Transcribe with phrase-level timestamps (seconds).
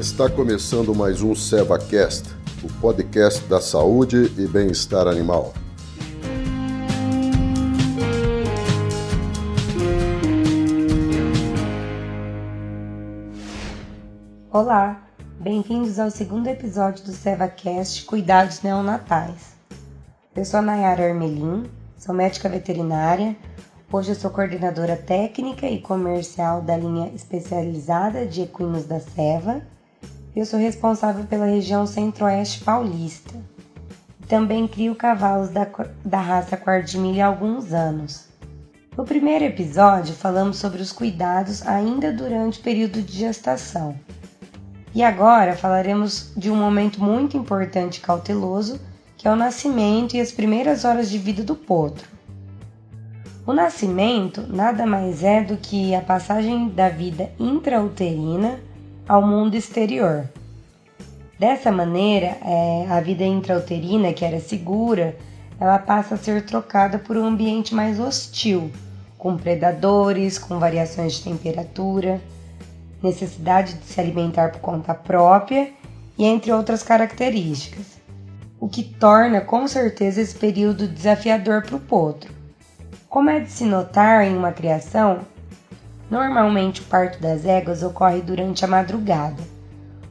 [0.00, 2.34] Está começando mais um SevaCast,
[2.64, 5.52] o podcast da saúde e bem-estar animal.
[14.50, 15.06] Olá,
[15.38, 19.54] bem-vindos ao segundo episódio do SevaCast Cuidados Neonatais.
[20.34, 21.64] Eu sou a Nayara Armelin,
[21.98, 23.36] sou médica veterinária,
[23.92, 29.60] Hoje eu sou coordenadora técnica e comercial da linha especializada de equinos da Seva.
[30.34, 33.34] Eu sou responsável pela região centro-oeste paulista.
[34.28, 35.66] Também crio cavalos da,
[36.04, 38.28] da raça Quardimilha há alguns anos.
[38.96, 43.96] No primeiro episódio, falamos sobre os cuidados ainda durante o período de gestação.
[44.94, 48.80] E agora falaremos de um momento muito importante e cauteloso,
[49.16, 52.06] que é o nascimento e as primeiras horas de vida do potro.
[53.44, 58.60] O nascimento nada mais é do que a passagem da vida intrauterina
[59.10, 60.24] ao mundo exterior.
[61.36, 65.16] Dessa maneira, é, a vida intrauterina, que era segura,
[65.58, 68.70] ela passa a ser trocada por um ambiente mais hostil,
[69.18, 72.20] com predadores, com variações de temperatura,
[73.02, 75.72] necessidade de se alimentar por conta própria
[76.16, 77.98] e entre outras características,
[78.60, 82.32] o que torna com certeza esse período desafiador para o potro.
[83.08, 85.22] Como é de se notar em uma criação,
[86.10, 89.42] normalmente o parto das éguas ocorre durante a madrugada,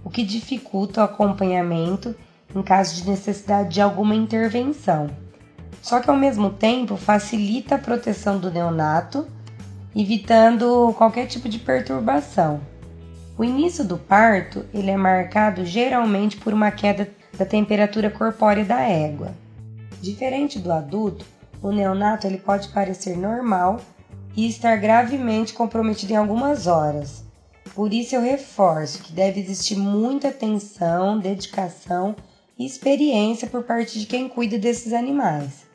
[0.03, 2.16] o que dificulta o acompanhamento
[2.55, 5.09] em caso de necessidade de alguma intervenção.
[5.81, 9.27] Só que ao mesmo tempo facilita a proteção do neonato,
[9.95, 12.61] evitando qualquer tipo de perturbação.
[13.38, 18.81] O início do parto ele é marcado geralmente por uma queda da temperatura corpórea da
[18.81, 19.31] égua.
[20.02, 21.25] Diferente do adulto,
[21.61, 23.80] o neonato ele pode parecer normal
[24.36, 27.24] e estar gravemente comprometido em algumas horas.
[27.74, 32.16] Por isso eu reforço que deve existir muita atenção, dedicação
[32.58, 35.66] e experiência por parte de quem cuida desses animais.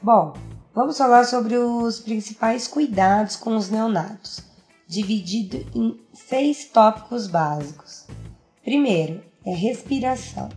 [0.00, 0.34] Bom,
[0.74, 4.40] vamos falar sobre os principais cuidados com os neonatos,
[4.86, 8.06] dividido em seis tópicos básicos.
[8.64, 10.48] Primeiro é respiração.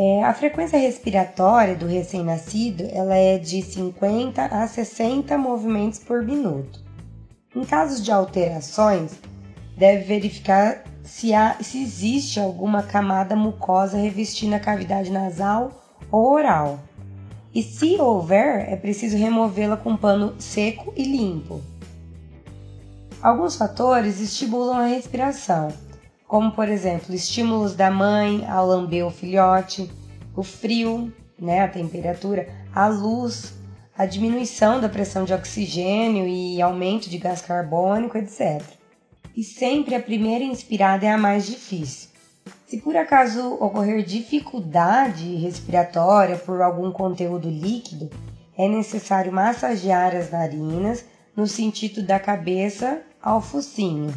[0.00, 6.80] É, a frequência respiratória do recém-nascido ela é de 50 a 60 movimentos por minuto.
[7.52, 9.18] Em casos de alterações,
[9.76, 15.72] deve verificar se, há, se existe alguma camada mucosa revestindo a cavidade nasal
[16.12, 16.78] ou oral.
[17.52, 21.60] E se houver, é preciso removê-la com pano seco e limpo.
[23.20, 25.72] Alguns fatores estimulam a respiração,
[26.28, 29.90] como por exemplo estímulos da mãe ao lamber o filhote,
[30.36, 33.54] o frio, né, a temperatura, a luz,
[33.96, 38.62] a diminuição da pressão de oxigênio e aumento de gás carbônico, etc.
[39.34, 42.10] E sempre a primeira inspirada é a mais difícil.
[42.66, 48.10] Se por acaso ocorrer dificuldade respiratória por algum conteúdo líquido,
[48.56, 54.12] é necessário massagear as narinas no sentido da cabeça ao focinho.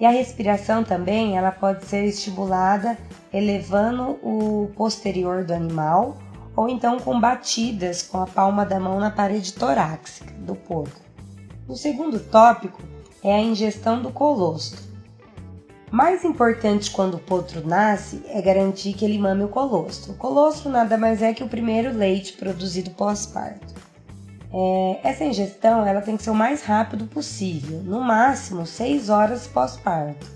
[0.00, 2.98] E a respiração também, ela pode ser estimulada
[3.32, 6.18] elevando o posterior do animal
[6.56, 11.00] ou então com batidas com a palma da mão na parede torácica do porco.
[11.68, 12.82] O segundo tópico
[13.22, 14.82] é a ingestão do colostro.
[15.90, 20.12] Mais importante quando o potro nasce é garantir que ele mame o colostro.
[20.12, 23.83] O colostro nada mais é que o primeiro leite produzido pós-parto.
[24.56, 29.48] É, essa ingestão ela tem que ser o mais rápido possível, no máximo 6 horas
[29.48, 30.30] pós-parto.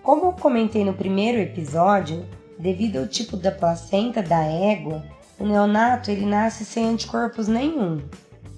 [0.00, 2.24] Como eu comentei no primeiro episódio,
[2.56, 5.02] devido ao tipo da placenta da égua,
[5.40, 8.00] o neonato ele nasce sem anticorpos nenhum.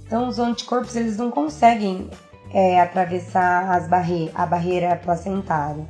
[0.05, 2.11] Então os anticorpos eles não conseguem
[2.53, 5.87] é, atravessar barre a barreira placentária.